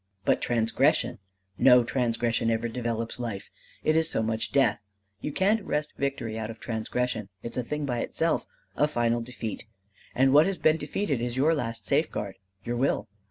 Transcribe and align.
"But 0.25 0.41
transgression! 0.41 1.19
No 1.59 1.83
transgression 1.83 2.49
ever 2.49 2.67
develops 2.67 3.19
life; 3.19 3.51
it 3.83 3.95
is 3.95 4.09
so 4.09 4.23
much 4.23 4.51
death. 4.51 4.81
You 5.19 5.31
can't 5.31 5.63
wrest 5.63 5.93
victory 5.95 6.39
out 6.39 6.49
of 6.49 6.59
transgression: 6.59 7.29
it's 7.43 7.55
a 7.55 7.61
thing 7.63 7.85
by 7.85 7.99
itself 7.99 8.47
a 8.75 8.87
final 8.87 9.21
defeat. 9.21 9.65
And 10.15 10.33
what 10.33 10.47
has 10.47 10.57
been 10.57 10.77
defeated 10.77 11.21
is 11.21 11.37
your 11.37 11.53
last 11.53 11.85
safeguard 11.85 12.37
your 12.65 12.77
will. 12.77 13.09